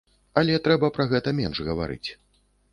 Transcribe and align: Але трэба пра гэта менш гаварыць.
Але 0.41 0.55
трэба 0.67 0.89
пра 0.97 1.07
гэта 1.13 1.35
менш 1.43 1.57
гаварыць. 1.71 2.09